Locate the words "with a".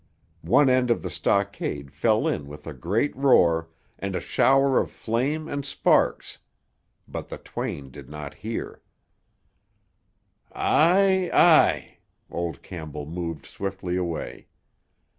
2.47-2.73